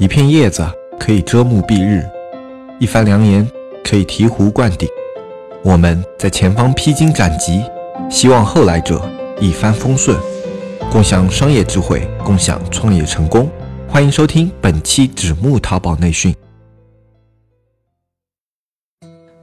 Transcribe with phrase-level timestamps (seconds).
[0.00, 0.64] 一片叶子
[0.96, 2.08] 可以遮目蔽日，
[2.78, 3.44] 一番良言
[3.82, 4.88] 可以醍醐灌顶。
[5.64, 7.64] 我们在前方披荆斩棘，
[8.08, 9.02] 希望后来者
[9.40, 10.16] 一帆风顺，
[10.88, 13.50] 共享商业智慧，共享创业成功。
[13.88, 16.32] 欢迎收听本期纸木淘宝内训。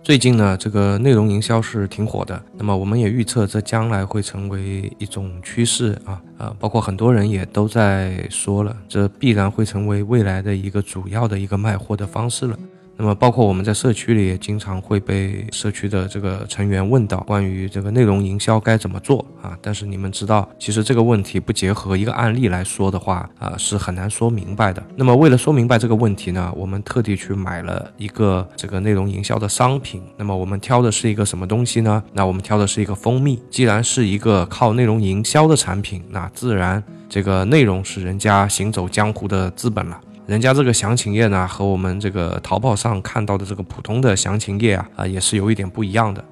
[0.06, 12.56] 最近呢，这个内容营销是挺火的，那么我们也预测这将来会成为一种趋势啊啊，包括很多人也都在说了，这必然会成为未来的一个主要的一个卖货的方式了。
[12.98, 19.58] 那么，包括我们在社区里也经常会被社区的这个成员问到关于这个内容营销该怎么做啊？
[19.62, 24.82] 但是你们知道，其实这个问题不结合一个案例来说的话啊，是很难说明白的。
[24.96, 30.02] 那么，为了说明白这个问题呢，我们特地去买了一个这个内容营销的商品。
[30.16, 32.02] 那么，我们挑的是一个什么东西呢？
[32.14, 33.42] 那我们挑的是一个蜂蜜。
[33.50, 40.00] 既然是一个靠内容营销的产品，那自然这个内容是人家行走江湖的资本了。
[40.28, 46.24] 人家这个详情页呢，和我们这个淘宝上看到的这个普通的详情页啊，啊也是有一点不一样的。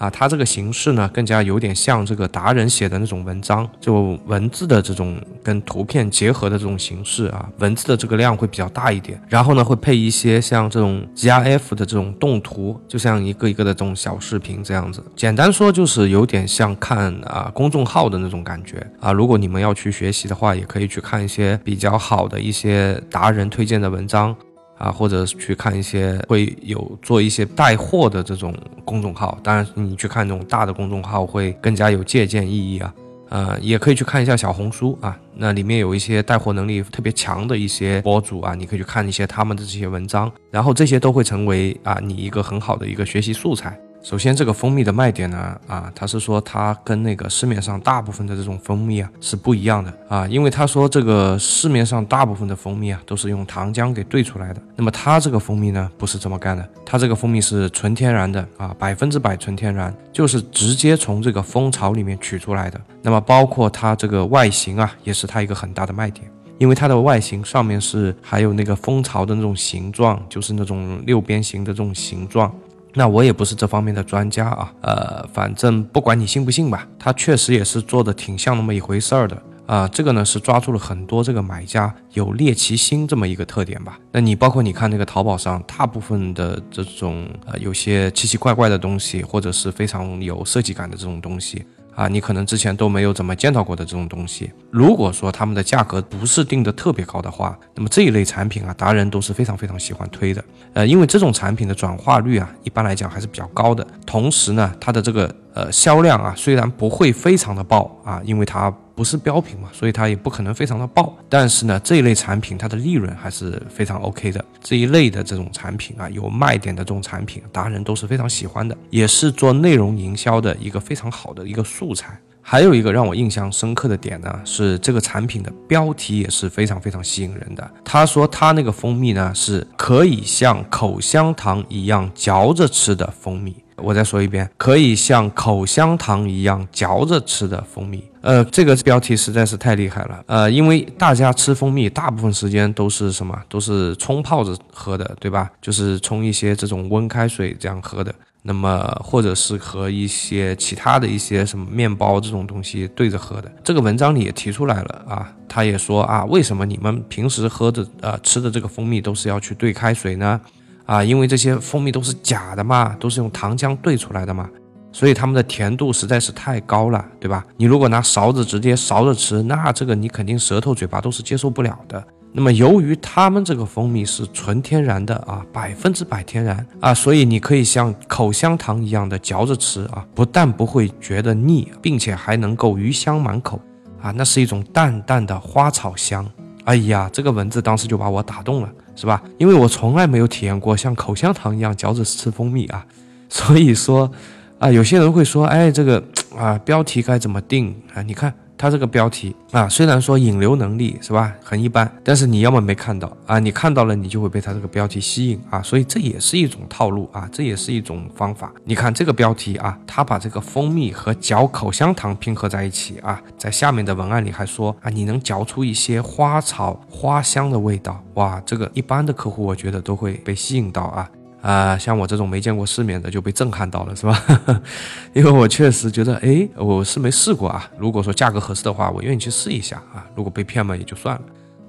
[0.00, 15.04] 啊，它这个形式呢，更加有点像这个达人写的那种文章，就文字的这种跟图片结合的这种形式啊，文字的这个量会比较大一点，然后呢，会配一些像这种 GIF 的这种动图，就像一个一个的这种小视频这样子。
[15.14, 19.12] 简单说就是有点像看啊公众号的那种感觉啊。
[19.12, 24.34] 如果你们要去学习的话，也可以去看一些比较好的一些达人推荐的文章。
[24.80, 28.52] 啊，或者去看一些会有做一些带货的这种
[28.84, 32.92] 公众号，当然你去看这种大的公众号会更加有借鉴意义啊。
[33.28, 43.78] 呃，也可以去看一下小红书啊，那里面有一些带货能力特别强的一些博主啊，你可以去看一些他们的这些文章，然后这些都会成为啊你一个很好的一个学习素材。
[44.02, 62.80] 首先，这个蜂蜜的卖点呢，啊，他是说它跟那个市面上大部分的这种蜂蜜啊是不一样的啊，因为他说这个市面上大部分的蜂蜜啊都是用糖浆给兑出来的，那么它这个蜂蜜呢不是这么干的，它这个蜂蜜是纯天然的啊，百分之百纯天然，就是直接从这个蜂巢里面取出来的。
[63.02, 66.26] 那么包括它这个外形啊，也是它一个很大的卖点，
[66.56, 72.50] 因为它的外形上面是还有那个蜂巢的那种形状，就是那种六边形的这种形状。
[72.94, 79.86] 那我也不是这方面的专家啊，呃，反正不管你信不信吧，他确实也是做的挺像那么一回事儿的啊。
[79.88, 83.98] 这个呢是抓住了很多这个买家有猎奇心这么一个特点吧。
[84.10, 91.64] 那你包括你看那个淘宝上，大部分的这种呃有些奇奇怪怪的东西，或者是非常有设计感的这种东西。
[92.00, 100.42] 啊，你可能之前都没有怎么见到过的这种东西，如果说他们的价格不是定的特别高的话，那么这一类产品啊，达人都是非常非常喜欢推的。
[100.72, 105.30] 呃，因为这种产品的转化率啊，一般来讲还是比较高的，同时呢，它的这个。
[105.54, 111.16] 呃，销量啊，虽然不会非常的爆啊，因为它不是标品嘛，所以它也不可能非常的爆。
[111.28, 114.44] 但是呢，这一类产品它的利润还是非常 OK 的。
[114.60, 122.18] 这一类的这种产品啊，有卖点的这种产品，达人都是非常喜欢的，也是做内容营销的一个非常好的一个素材。
[122.42, 127.70] 还有一个让我印象深刻的点呢，是这个产品的标题也是非常非常吸引人的。
[127.84, 133.54] 他说他那个蜂蜜呢，是可以像口香糖一样嚼着吃的蜂蜜。
[133.82, 138.02] 我再说一遍，可以像口香糖一样嚼着吃的蜂蜜。
[138.20, 140.22] 呃，这个标题实在是太厉害了。
[140.26, 143.36] 呃，因为大家吃蜂蜜大部分时间都是什么？
[143.48, 145.50] 都是冲泡着喝的，对吧？
[145.62, 148.14] 就是冲一些这种温开水这样喝的。
[148.42, 153.52] 那么，或者是和一些其他的一些什么面包这种东西对着喝的。
[153.62, 160.40] 这个文章里也提出来了啊，他也说啊，为什么你们平时喝的呃吃的这个蜂蜜都是要去兑开水呢？
[160.90, 164.50] 啊，因为这些蜂蜜都是假的嘛，都是用糖浆兑出来的嘛，
[164.90, 167.46] 所以它们的甜度实在是太高了，对吧？
[167.56, 172.04] 你如果拿勺子直接勺着吃，那这个你肯定舌头、嘴巴都是接受不了的。
[172.32, 183.60] 那么由于它们这个蜂蜜是纯天然的啊，百分之百天然啊，所以你可以像口香糖一样的嚼着吃啊，不但不会觉得腻，并且还能够余香满口
[184.02, 186.28] 啊，那是一种淡淡的花草香。
[186.64, 188.68] 哎呀，这个文字当时就把我打动了。
[188.96, 189.22] 是吧？
[189.38, 192.84] 因为我从来没有体验过像口香糖一样嚼着吃蜂蜜啊，
[193.30, 194.10] 所以说，
[194.58, 196.04] 啊，有些人会说，哎，这个
[196.36, 198.02] 啊，标题该怎么定啊？
[198.02, 198.34] 你看。
[198.60, 208.52] 它这个标题啊，虽然说引流能力是吧很一般，但是你要么没看到啊，你看到了你就会被它这个标题吸引啊，所以这也是一种套路啊，这也是一种方法。
[208.64, 221.08] 你看这个标题啊，它把这个蜂蜜和嚼口香糖拼合在一起啊，在下面的文案里还说啊，你能嚼出一些花草花香的味道，哇，这个一般的客户我觉得都会被吸引到啊。
[221.42, 224.22] 啊，像我这种没见过世面的就被震撼到了，是吧？
[225.14, 227.68] 因为我确实觉得，哎，我是没试过啊。
[227.78, 230.04] 如果说价格合适的话，我愿意去试一下啊。
[230.14, 231.22] 如果被骗嘛也就算了。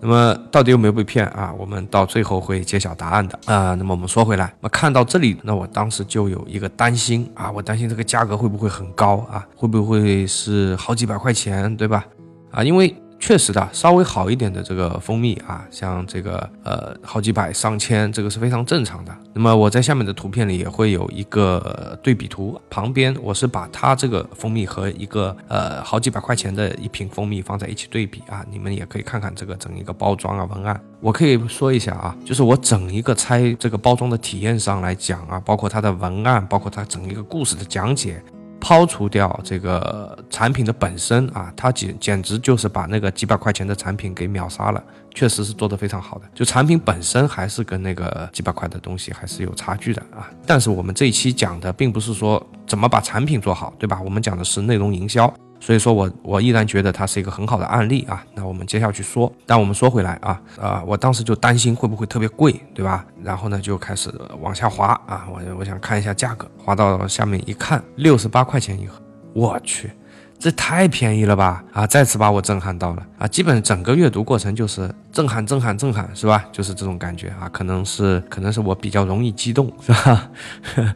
[0.03, 1.53] 那么到底有没有被骗啊？
[1.57, 3.75] 我们到最后会揭晓答案的啊。
[3.75, 9.47] 那么我们说回来，那看到这里，那我当时就有一个担心啊，我担心这个价格会不会很高啊？
[9.55, 12.05] 会不会是好几百块钱，对吧？
[12.51, 12.95] 啊，因为。
[13.21, 19.15] 确实的，稍微好一点的这个蜂蜜啊，像这个呃好几百上千，这个是非常正常的。
[19.31, 30.81] 那么我在下面的图片里也会有一个对比图，旁边我是把它这个蜂蜜和一个呃好几百块钱的一瓶蜂蜜放在一起对比啊，你们也可以看看这个整一个包装啊文案。
[30.99, 38.21] 我可以说一下啊，就是我整一个拆这个包装的体验上来讲啊，包括它的文案，包括它整一个故事的讲解。
[38.61, 44.81] 抛除掉这个产品的本身啊，它简简直就是把那个几百块钱的产品给秒杀了，
[45.15, 46.25] 确实是做得非常好的。
[46.33, 50.29] 就产品本身还是跟那个几百块的东西还是有差距的啊。
[50.45, 53.99] 但是我们这一期讲的并不是说怎么把产品做好，对吧？
[54.01, 55.33] 我们讲的是内容营销。
[55.61, 58.25] 所以说我我依然觉得它是一个很好的案例啊。
[58.33, 63.05] 那我们接下去说，但我们说回来啊，啊，我当时就担心会不会特别贵，对吧？
[63.23, 64.11] 然后呢就开始
[64.41, 68.99] 往下滑啊，我我想看一下价格，滑到下面一看，六十八块钱一盒，
[69.33, 69.91] 我去，
[70.39, 71.63] 这太便宜了吧？
[71.71, 73.27] 啊，再次把我震撼到了啊！
[73.27, 76.43] 基本整个阅读过程就是震撼、震撼、震撼，是吧？
[76.51, 80.27] 就是这种感觉啊，可能是可能是我比较容易激动，是吧？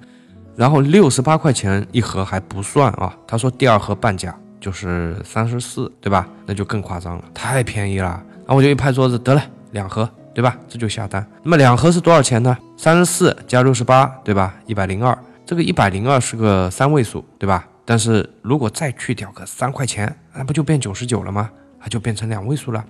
[0.56, 4.36] 然后六十八块钱一盒还不算啊，他说第二盒半价。
[4.66, 6.28] 就是三十四，对吧？
[6.48, 8.20] 那就更夸张了，太便宜了。
[8.38, 10.58] 然后我就一拍桌子，得了，两盒，对吧？
[10.68, 11.24] 这就下单。
[11.44, 12.58] 那么两盒是多少钱呢？
[12.76, 14.56] 三十四加六十八，对吧？
[14.66, 15.16] 一百零二。
[15.46, 17.68] 这个一百零二是个三位数，对吧？
[17.86, 21.48] 但是如果再去掉个三块钱，那不就变九十九了吗？
[21.80, 22.84] 它就变成两位数了。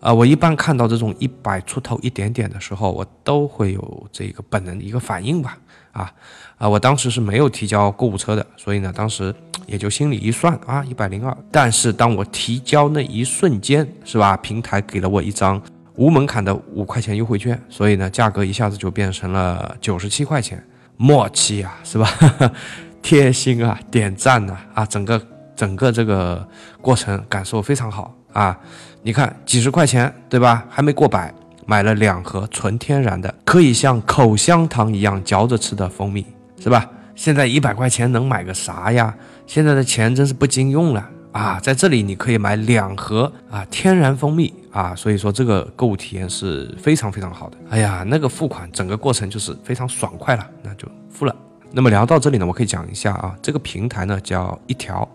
[0.00, 5.58] 啊，我一般看到这种一百出头一点点的时候，我都会有这个本能一个反应吧。
[5.92, 6.10] 啊
[6.56, 9.34] 啊，我当时是没有提交购物车的，所以呢，当时。
[9.68, 11.36] 也就心里一算啊，一百零二。
[11.52, 14.36] 但是当我提交那一瞬间，是吧？
[14.38, 15.62] 平台给了我一张
[15.94, 20.60] 无门槛的五块钱优惠券，所以呢，价格一下子就变成了九十七块钱。
[20.96, 22.10] 默契啊，是吧？
[23.00, 24.84] 贴心啊，点赞呐啊！
[24.84, 25.22] 整个
[25.54, 26.46] 整个这个
[26.80, 28.58] 过程感受非常好啊！
[29.02, 30.66] 你看几十块钱，对吧？
[30.68, 31.32] 还没过百，
[31.66, 36.26] 买了两盒纯天然的，可以像口香糖一样嚼着吃的蜂蜜，
[36.60, 36.84] 是吧？
[37.14, 39.14] 现在一百块钱能买个啥呀？
[39.48, 41.58] 现在的钱真是不经用了啊！
[41.58, 47.56] 在这里你可以买两盒啊天然蜂蜜啊，所以说这个购物体验是非常非常好的。
[47.70, 51.34] 哎呀，那个付款整个过程就是非常爽快了，那就付了。
[51.72, 55.08] 那么聊到这里呢，我可以讲一下啊，这个平台呢叫一条，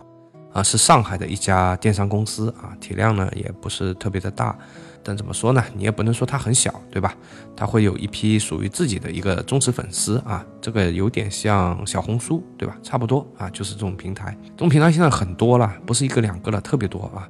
[0.53, 4.55] 啊是上海的一家电商公司啊，体量呢也不是特别的大。
[5.05, 5.61] 但怎么说呢？
[5.75, 7.13] 你也不能说它很小，对吧？
[7.57, 12.77] 它会有一批属于自己的一个忠实粉丝啊，这个有点像小红书，对吧？
[12.81, 14.33] 差不多啊，就是这种平台。
[14.55, 17.27] 这种平台现在很多了，不是一个两个了，特别多啊。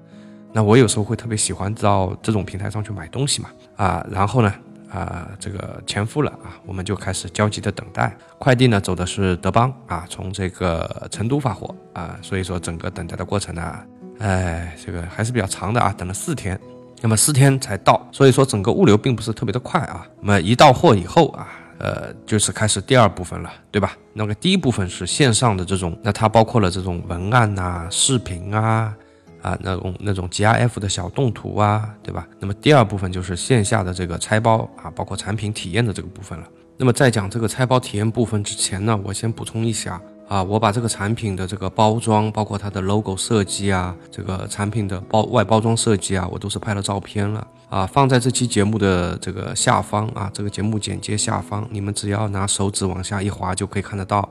[0.52, 4.54] 那我有时候会特别喜欢到这种平台上去买东西嘛，啊，然后呢，
[4.94, 8.16] 啊，这个前夫了啊，我们就开始焦急的等待。
[8.38, 13.80] 快递呢走的是德邦啊，从这个成都发货啊，所以说整个等待的过程呢，
[14.20, 16.60] 哎，这个还是比较长的啊，等了四天。
[17.02, 20.08] 那么四天才到，所以说整个物流并不是特别的快啊。
[20.22, 21.50] 那么一到货以后啊，
[21.80, 23.98] 呃，就是开始第二部分了，对吧？
[24.14, 28.96] 那个第一部分是线上的这种，那它包括了这种文案呐、视频啊，
[29.44, 32.28] 啊那种那种 GIF 的小动图啊，对吧？
[32.40, 36.48] 那么第二部分就是线下的这个拆包啊，包括产品体验的这个部分了。
[36.78, 40.02] 那么在讲这个拆包体验部分之前呢，我先补充一下。
[40.30, 54.28] 啊，我把这个产品的这个包装，包括它的 logo 设计啊，这个产品的包外包装设计啊，我都是拍了照片了啊，放在这期节目的这个下方啊，这个节目简介下方，你们只要拿手指往下一滑就可以看得到。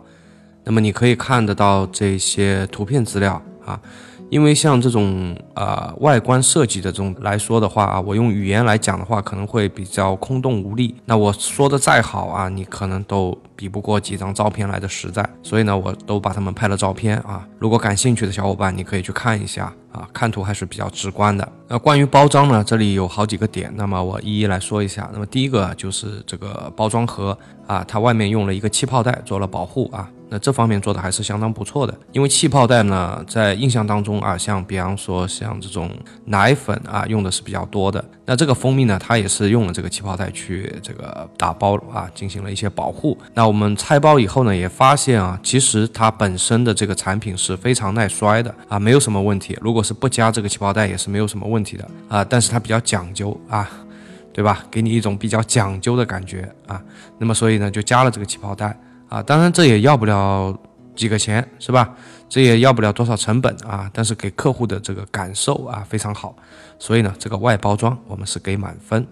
[0.64, 3.78] 那么你可以看得到这些图片资料啊。
[4.32, 10.94] 因为像这种呃外观设计的这种来说的话啊，我用语言来讲的话，可能会比较空洞无力。
[11.04, 15.24] 那我说的再好啊，你可能都比不过几张照片来的实在。
[15.40, 17.46] 所以呢，我都把他们拍了照片啊。
[17.60, 21.48] 如果感兴趣的小伙伴，你可以去看一下啊，看图还是比较直观的。
[21.68, 25.08] 那关于包装呢，这里有好几个点，那么我一一来说一下。
[25.12, 27.38] 那么第一个就是这个包装盒
[27.68, 30.10] 啊，它外面用了一个气泡袋做了保护啊。
[30.28, 35.90] 那这方面做的还是相当不错的，因为气泡袋呢，在印象当中啊，像比方说像这种
[36.24, 38.02] 奶粉啊，用的是比较多的。
[38.24, 43.18] 那这个蜂蜜呢，它也是用了这个气泡袋去这个打包啊，进行了一些保护。
[43.34, 49.54] 那我们拆包以后呢，也发现啊，其实它本身的这个产品是非常耐摔的啊，没有什么问题。
[49.60, 52.24] 如果是不加这个气泡袋，也是没有什么问题的啊。
[52.24, 53.68] 但是它比较讲究啊，
[54.32, 54.64] 对吧？
[54.70, 56.82] 给你一种比较讲究的感觉啊。
[57.18, 58.74] 那么所以呢，就加了这个气泡袋。
[59.10, 60.58] 啊，当然这也要不了
[60.96, 61.94] 几个钱，是吧？
[62.30, 66.34] 这也要不了多少成本啊，但是给客户的这个感受啊非常好，
[66.78, 69.06] 所以呢，这个外包装我们是给满分。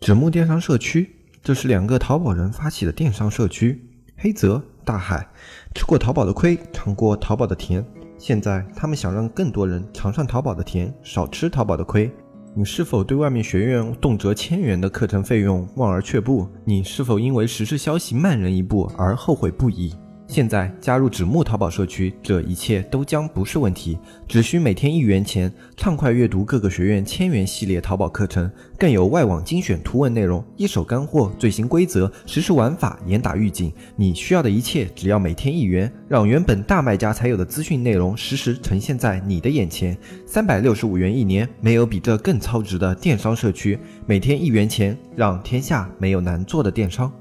[0.00, 1.08] 纸木电商社区，
[1.44, 3.78] 这是两个淘宝人发起的电商社区。
[4.16, 5.28] 黑泽、大海
[5.74, 7.84] 吃过淘宝的亏，尝过淘宝的甜，
[8.16, 12.10] 现在他们想让更多人尝上淘宝的甜，少吃淘宝的亏。
[12.54, 16.48] 你是否对外面学院动辄千元的课程费用望而却步？
[16.64, 19.94] 你是否因为时事消息慢人一步而后悔不已？
[20.26, 23.98] 现在加入纸木淘宝社区，这一切都将不是问题。
[24.26, 33.72] 只需每天一元钱，畅快阅读各个学院千元系列淘宝课程，更有外网精选图文内容，一手干货，最新规则，实时玩法，严打预警。
[33.96, 39.96] 你需要的一切，只要每天一元，让原本大卖家才有的资讯内容实时呈现在你的眼前。
[40.26, 43.78] 三百六十五元一年，没有比这更超值的电商社区。
[44.06, 47.12] 每天一元钱，让天下没有难做的电商。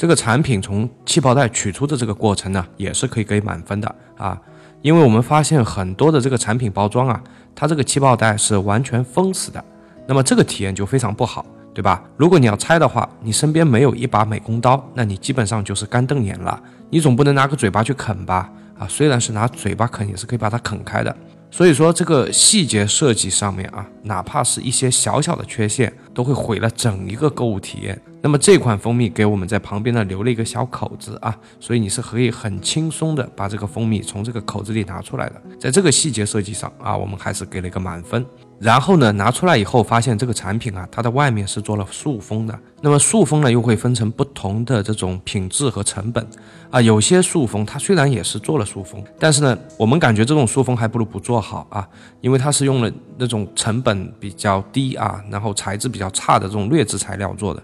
[0.00, 4.40] 这个产品从气泡袋取出的这个过程呢，也是可以给满分的啊，
[4.80, 7.22] 因为我们发现很多的这个产品包装啊，
[7.54, 9.62] 它这个气泡袋是完全封死的，
[10.06, 12.02] 那么这个体验就非常不好，对吧？
[12.16, 18.50] 如果你要拆的话，你身边没有一把美工刀，那你基本上就是干瞪眼了，你总不能拿个嘴巴去啃吧？
[18.78, 21.14] 啊，虽然是拿嘴巴啃，也是可以把它啃开的。
[21.50, 28.00] 所以说，这个细节设计上面啊，哪怕是一些小小的缺陷，都会毁了整一个购物体验。
[28.22, 35.42] 那么这款蜂蜜给我们在旁边呢留了一个小口子啊，所以你是可以很轻松的把这个蜂蜜从这个口子里拿出来的。
[35.58, 38.24] 在这个细节设计上啊，我们还是给了一个满分。
[38.58, 42.58] 然后呢，拿出来以后发现这个产品啊，它的外面是做了塑封的。
[42.82, 46.26] 那么塑封呢，又会分成不同的这种品质和成本
[46.70, 46.78] 啊。
[46.78, 51.88] 有些塑封它虽然也是做了塑封，但是呢，我们感觉这种塑封还不如不做好啊，
[52.20, 57.62] 因为它是用了那种成本比较低啊，然后材质比较差的这种劣质材料做的。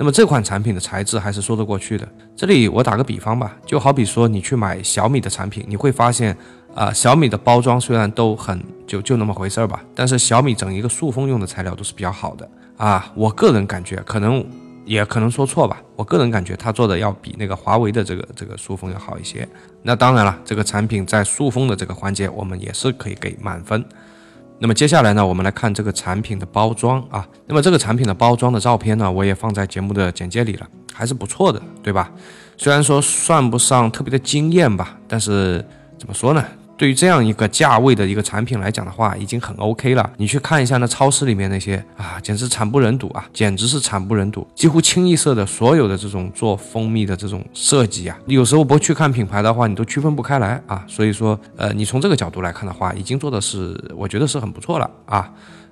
[0.00, 2.08] 那么这款产品的材质还是说得过去的。
[2.34, 6.34] 这里我打个比方吧，就好比说你去买小米的产品，你会发现。
[6.72, 13.12] 啊，小米的包装虽然都很就就那么回事儿吧，但是小米整一个塑封用的材料都是比较好的啊。
[13.16, 14.46] 我个人感觉，可能
[14.84, 15.82] 也可能说错吧。
[15.96, 19.46] 我个人感觉，它做的要比那个华为的这个这个塑封要好一些。
[19.82, 23.84] 那当然了，这个产品在塑封的这个环节，我们也是可以给满分。
[24.62, 27.26] 那么接下来呢，我们来看这个产品的包装啊。
[27.46, 32.12] 那么这个产品的包装的照片呢，我也放在节目的简介里了，还是不错的，对吧？
[32.58, 35.64] 虽然说算不上特别的惊艳吧，但是
[35.98, 36.44] 怎么说呢？
[36.80, 40.10] 对于这样一个价位的一个产品来讲的话，已经很 OK 了。
[40.16, 44.46] 你去看一下那超市里面那些啊，简直惨不忍睹啊，简直是惨不忍睹。
[44.54, 50.82] 几乎清一色的所有的这种做蜂蜜的这种设计啊，有时候不去看品牌的话，你都区分不开来啊。
[50.88, 55.30] 所以说，呃，你从这个角度来看的话，已经做的是，我觉得是很不错了啊。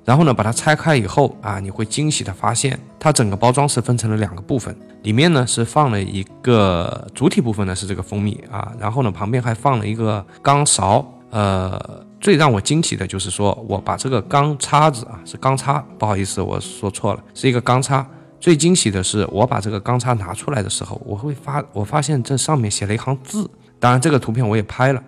[0.08, 11.78] 然后呢，把它拆开以后啊，你会惊喜的发现，它整个包装是分成了两个部分，里面呢是放了一个主体部分呢是这个蜂蜜啊，然后呢旁边还放了一个钢勺，呃，
[12.22, 18.08] 最让我惊喜的就是说我把这个钢叉子啊是钢叉，不好意思我说错了，是一个钢叉。
[18.40, 23.46] 最惊喜的是我把这个钢叉拿出来的时候，我会发我发现这上面写了一行字，
[23.78, 25.02] 当然这个图片我也拍了。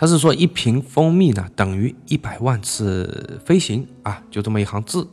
[0.00, 5.04] 他是说一瓶蜂蜜呢等于一百万次飞行啊，就这么一行字，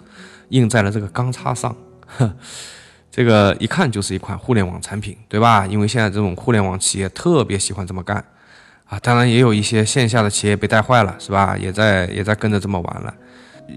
[0.50, 1.76] 印在了这个钢叉上。
[3.10, 5.66] 这个一看就是一款互联网产品，对吧？
[5.66, 8.24] 因为现在这种互联网企业特别喜欢这么干
[8.86, 9.00] 啊。
[9.00, 11.58] 当然也有一些线下的企业被带坏了，是吧？
[11.58, 13.12] 也在也在跟着这么玩了，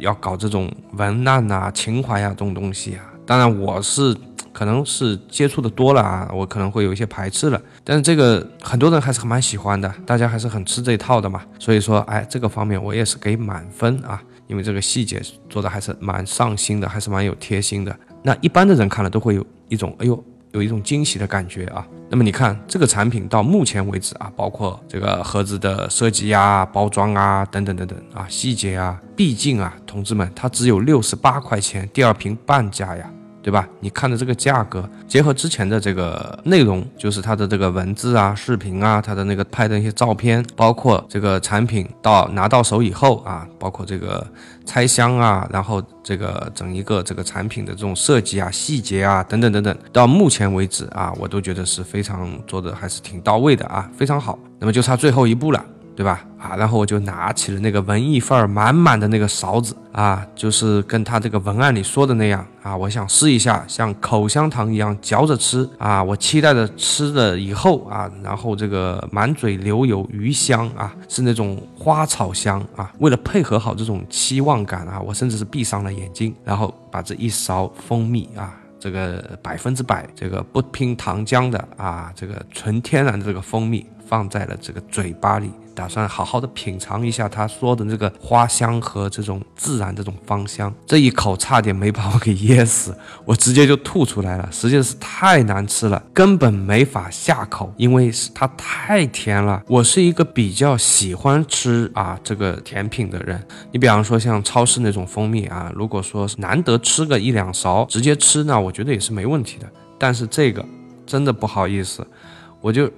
[0.00, 3.04] 要搞这种文案呐、情怀呀这种东西啊。
[3.24, 4.14] 当然我是。
[4.58, 7.62] 可能是接触的多了啊，我可能会有一些排斥了。
[7.84, 11.40] 但是这个很多人还是蛮喜欢的，大家还是很吃这一套的嘛。
[11.60, 17.96] 所以说，哎，这个方面我也是给满分啊，因为这个细节做的还是蛮上心的，还是蛮有贴心的。
[18.24, 21.86] 那一般的人看了都会有一种哎呦，有一种惊喜的感觉啊。
[22.10, 33.08] 那么你看这个产品到目前为止啊，包括这个盒子的设计呀、包装啊等等等等啊，细节啊，毕竟啊，同志们，它只有六十八块钱，第二瓶半价呀。
[33.42, 33.68] 对吧？
[33.80, 44.26] 你看的这个价格，结合之前的这个内容，就是它的这个文字啊、视频啊，它的那个拍的一些照片，包括这个产品到拿到手以后啊，包括这个
[44.66, 54.38] 拆箱啊，然后这个整一个这个产品的这种设计啊、细节啊等等等等，到目前为止啊，我都觉得是非常做的还是挺到位的啊，非常好。
[54.58, 55.64] 那么就差最后一步了。
[55.98, 56.24] 对吧？
[56.38, 72.92] 啊，然后我就拿起了那个文艺范儿满满的那个勺子啊，就是跟他这个文案里说的那样啊，我想试一下像口香糖一样嚼着吃啊，我期待着吃了以后啊，然后这个满嘴留有余香啊，是那种花草香啊。
[73.00, 85.50] 为了配合好这种期望感啊，我甚至是闭上了眼睛，然后把这一勺蜂蜜啊这个百分之百这个不拼糖浆的啊，这个纯天然的这个蜂蜜放在了这个嘴巴里。
[85.74, 92.92] 打算好好的品尝一下他说的这个花香和这种自然这种芳香，这一口差点没把我给噎死，
[93.24, 99.62] 我直接就吐出来了，实在是太难吃了，根本没法下口，因为是它太甜了。
[99.68, 109.66] 我是一个比较喜欢吃啊这个甜品的人，你比方说像超市那种蜂蜜啊，如果说难得吃个一两勺直接吃那，我觉得也是没问题的。
[109.96, 110.64] 但是这个
[111.06, 112.04] 真的不好意思，
[112.60, 112.90] 我就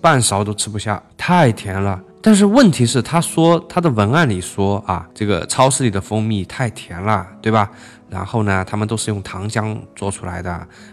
[0.00, 2.00] 半勺都吃不下，太甜了。
[2.20, 7.70] 但是问题是，他说他的文案里说啊，这个超市里的蜂蜜太甜了，对吧？
[8.10, 10.50] 然后呢，他们都是用糖浆做出来的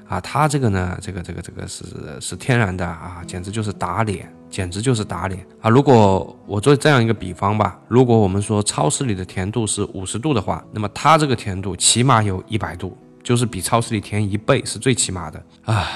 [0.08, 1.84] 啊，他这个呢，这个这个这个是
[2.22, 5.70] 是天然的啊，简直就是打脸，简直就是打脸啊！
[5.70, 15.88] 如果我做这样一个比方吧，如果我们说超市里的甜度是五十度的话，那么它这个甜度起码有一百度，就是比超市里甜一倍是最起码的啊，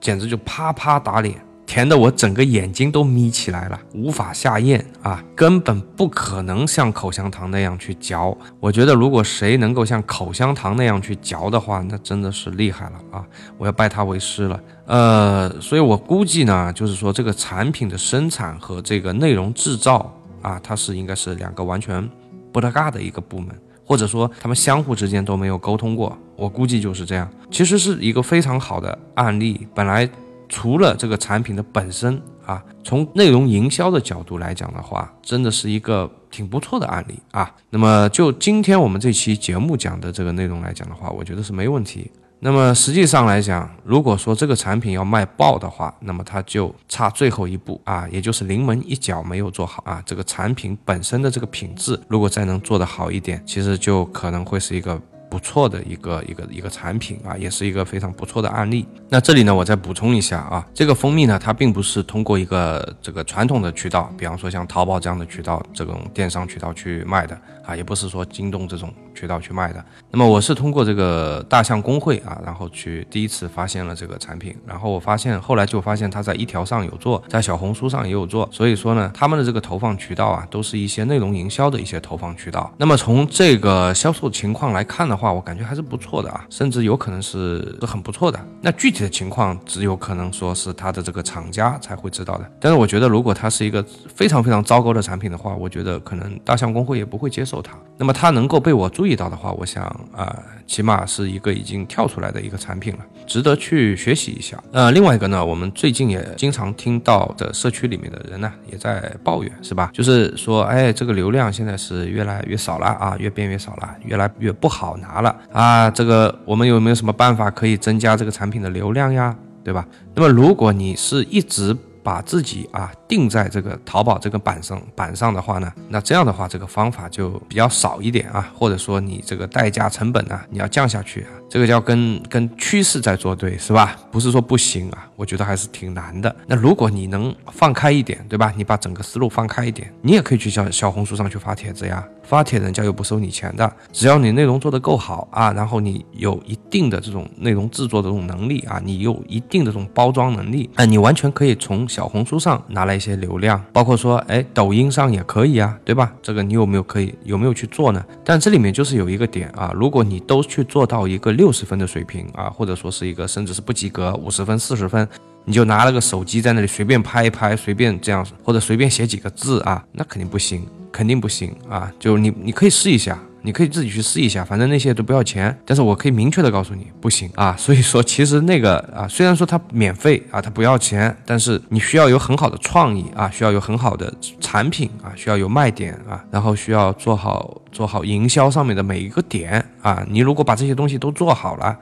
[0.00, 1.34] 简直就啪啪打脸。
[1.68, 8.34] 甜的我整个眼睛都眯起来了，无法下咽啊，根本不可能像口香糖那样去嚼。
[8.58, 13.22] 我觉得如果谁能够像口香糖那样去嚼的话，那真的是厉害了啊！
[13.58, 14.58] 我要拜他为师了。
[14.86, 20.10] 呃，所以我估计呢，就是说这个产品的生产和这个内容制造
[20.40, 22.08] 啊，它是应该是两个完全
[22.50, 26.16] 不搭嘎的一个部门，或者说他们相互之间都没有沟通过。
[26.34, 27.30] 我估计就是这样。
[27.50, 30.08] 其实是一个非常好的案例，本来。
[30.48, 37.54] 除了这个产品的本身啊，从内容营销的角度来讲的话，真的是一个挺不错的案例啊。
[37.70, 42.10] 那么就今天我们这期节目讲的这个内容来讲的话，我觉得是没问题。
[42.40, 50.02] 那么实际上来讲，如果说这个产品要卖爆的话，那么它就差最后一步啊，也就是临门一脚没有做好啊。
[50.06, 55.00] 这个产品本身的这个品质，如果再能做得好一点，其实就可能会是一个。
[55.30, 58.86] 不错的一个一个一个产品啊，也是一个非常不错的案例。
[59.08, 68.92] 那这里呢，我再补充一下啊，这个蜂蜜呢，它并不是通过一个这个传统的渠道，比方说像淘宝这样的渠道，这种电商渠道去卖的啊，也不是说京东这种。
[69.18, 82.72] 渠道去卖的，那么我是通过这个大象公会啊，然后去第一次发现了这个产品，然后我发现后来就发现他在一条上有做，在小红书上也有做，所以说呢，他们的这个投放渠道啊，都是一些内容营销的一些投放渠道。
[82.76, 88.38] 那么从这个销售情况来看的话，我感觉还是不错的啊，甚至有可能是是很不错的。
[88.60, 92.48] 那具体的情况只有可能说是他的这个厂家才会知道的。
[92.60, 97.76] 但是我觉得，如果它是一个非常非常糟糕的产品的话，我觉得可能大象公会也不会接受它。
[98.00, 104.56] 那么它能够被我注意到的话，我想啊，起码是一个已经跳出来的一个产品了，值得去学习一下。
[104.70, 109.90] 呃，另外一个呢，我们最近也经常听到的社区里面的人呢，也在抱怨，是吧？
[109.92, 115.90] 就是说，哎，这个流量现在是越来越少了啊，越变越少了，越来越不好拿了啊。
[115.90, 119.36] 这个我们有没有什么办法可以增加这个产品的流量呀？
[119.64, 119.84] 对吧？
[120.14, 133.96] 那么如果你是一直把自己啊定在这个淘宝这个板上板上的话呢，那这样的话这个方法就比较少一点啊，或者说你这个代价成本呢你要降下去啊，这个叫跟跟趋势在作对是吧？
[134.10, 136.34] 不是说不行啊，我觉得还是挺难的。
[136.46, 138.52] 那如果你能放开一点，对吧？
[138.56, 142.06] 你把整个思路放开一点，你也可以去小小红书上去发帖子呀。
[142.22, 156.12] 发帖人家又不收你钱的，只要你内容做得够好啊，然后你有一定的这种内容制作的这种能力啊，你有一定的这种包装能力，哎，你完全可以从小红书上拿来一些流量，包括说，哎，抖音上也可以啊，对吧？
[156.20, 158.04] 这个你有没有可以有没有去做呢？
[158.22, 165.08] 但这里面就是有一个点啊，如果你都去做到一个六十分的水平啊，或者说是一个甚至是不及格五十分、四十分，
[165.44, 170.66] 你就拿了个手机在那里随便拍一拍，随便这样或者随便写几个字啊，那肯定不行。
[170.90, 171.92] 肯定不行啊！
[171.98, 175.56] 就你，你可以试一下，你可以自己去试一下，反正那些都不要钱。
[175.64, 177.54] 但是我可以明确的告诉你，不行啊！
[177.58, 190.04] 所以说，其实那个啊，虽然说它免费啊，它不要钱，但是你需要有很好的创意啊，需要有很好的产品啊，需要有卖点啊，然后需要做好做好营销上面的每一个点啊。
[190.08, 191.76] 你如果把这些东西都做好了。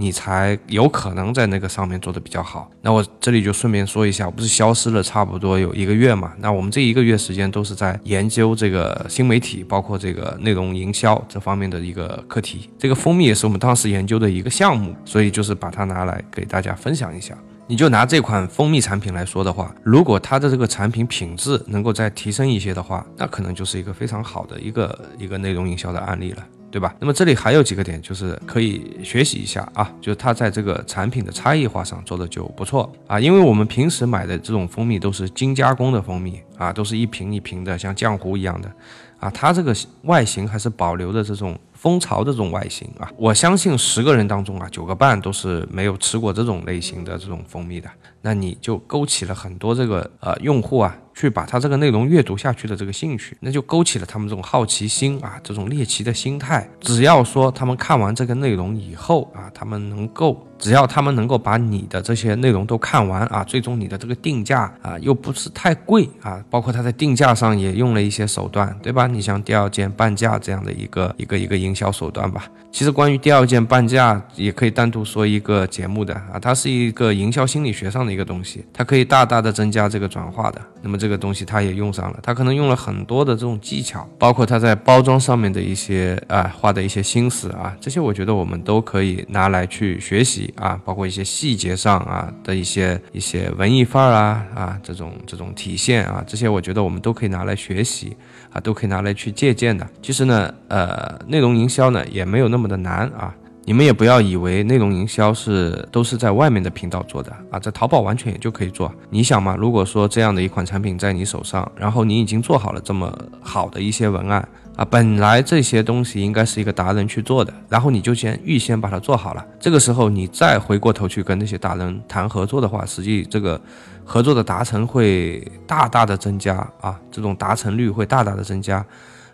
[0.00, 2.70] 你才有可能在那个上面做的比较好。
[2.82, 6.32] 那我这里就顺便说一下，我不是消失了差不多有一个月嘛？
[6.38, 12.70] 那我们这一个月时间都是在研究这个新媒体，包括这个内容营销这方面的一个课题。
[12.78, 17.36] 这个蜂蜜也是我们当时研究的一个项目，所以就是把它拿来给大家分享一下。
[17.66, 26.42] 你就拿这款蜂蜜产品来说的话，如果它的这个产品品质能够再提升一些的话，那可能就是一个非常好的一个一个内容营销的案例了。
[26.70, 26.94] 对吧？
[27.00, 38.70] 那么这里还有几个点，就是可以学习一下啊，就是它在这个产品的差异化上做的就不错啊，因为我们平时买的这种蜂蜜都是精加工的蜂蜜啊，都是一瓶一瓶的，像浆糊一样的
[39.18, 43.10] 啊，它这个外形还是保留的这种蜂巢的这种外形啊。
[43.16, 47.88] 我相信十个人当中啊，九个半都是没有吃过这种类型的这种蜂蜜的。
[48.20, 50.96] 那你就勾起了很多这个呃用户啊。
[51.18, 56.68] 去把他这个内容阅读下去的这个兴趣，那就勾起了他们这种好奇心啊，这种猎奇的心态。
[56.80, 60.44] 只要说他们看完这个内容以后啊，他们能够。
[60.58, 69.06] 只要他们能够把你的这些内容都看完啊，最终你的这个定价啊又不是太贵啊，包括他在定价上也用了一些手段，对吧？
[69.06, 72.50] 你像第二件半价这样的一个一个一个营销手段吧。
[72.70, 80.60] 其实关于第二件半价也可以单独说一个节目的啊，它是一个营销心理学上的一个东西，它可以大大的增加这个转化的。
[80.82, 90.47] 那么这个东西它也用上了，它可能用了很多的这种技巧，包括它在包装上面的一些啊花的一些心思啊，这些我觉得我们都可以拿来去学习。
[90.56, 98.16] 啊，包括一些细节上啊的一些一些文艺范儿啊啊这种这种体现啊，这些我觉得我们都可以拿来学习
[98.52, 99.86] 啊，都可以拿来去借鉴的。
[100.02, 103.34] 其实呢，呃，内容营销呢也没有那么的难啊，
[103.64, 108.92] 你们也不要以为内容营销是都是在外面的频道做的啊，在淘宝完全也就可以做。
[109.10, 114.46] 你想嘛，如果说这样的一款产品在你手上，然后你已经做好了这么好的一些文案。
[114.78, 119.44] 啊，本来这些东西应该是一个达人去做的，然后你就先预先把它做好了。
[119.58, 123.60] 这个时候你再回过头去跟那些达人谈合作的话，实际这个
[124.04, 128.76] 合作的达成会大大的增加啊，这种达成率会大大的增加。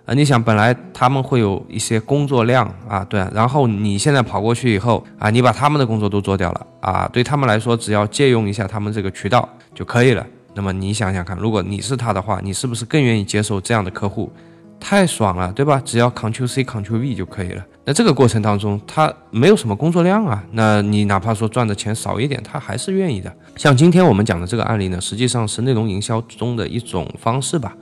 [0.07, 10.27] 啊，你想本来他们会有一些工作量啊，对，然后你现在跑过去以后啊，你把他们的工作都做掉了啊，对他们来说只要借用一下他们这个渠道就可以了。
[10.55, 14.33] 那么你想想看，如果你是他的话，你是不是更愿意接受这样的客户？
[14.79, 15.81] 太爽了，对吧？
[15.85, 17.65] 只要 Ctrl C Ctrl V 就可以了。
[17.87, 20.43] 那这个过程当中，他没有什么工作量啊。
[20.53, 23.35] 那你哪怕说赚的钱少一点，他还是愿意的。
[23.57, 27.77] 像今天我们讲的这个案例呢，实际上是内容营销中的一种方式吧，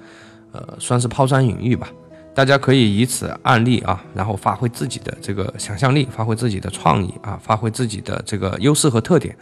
[0.52, 1.88] 呃，算是抛砖引玉吧。
[2.34, 9.36] 大家可以以此案例啊，然后发挥自己的这个想象力，发挥自己的创意啊，发挥自己的这个优势和特点。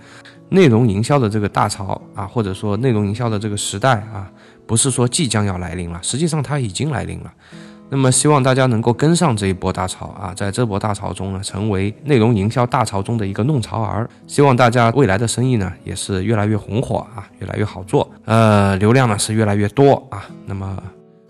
[0.48, 4.28] 内容营销的这个大潮啊，或者说内容营销的这个时代啊。
[4.70, 7.32] 不是说即将要来临了，实际上它已经来临了。
[7.88, 14.08] 那么希望大家能够跟上这一波大潮啊，在这波大潮中呢，成为内容营销大潮中的一个弄潮儿。
[14.28, 20.24] 希望大家未来的生意呢，也是越来越红火啊，越来越好做，呃，流量呢是越来越多啊。
[20.46, 20.80] 那么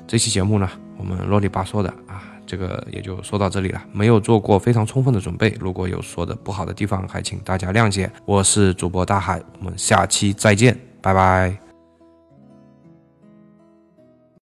[0.06, 8.12] 这期节目呢，我们啰里吧嗦的啊，这个也就说到这里了，没有做过非常充分的准备，如果有说的不好的地方，还请大家谅解。
[8.26, 11.69] 我是主播大海，我们下期再见，拜拜。